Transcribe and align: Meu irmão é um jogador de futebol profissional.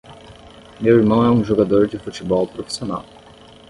Meu 0.79 0.97
irmão 0.97 1.23
é 1.23 1.29
um 1.29 1.43
jogador 1.43 1.87
de 1.87 1.99
futebol 1.99 2.47
profissional. 2.47 3.05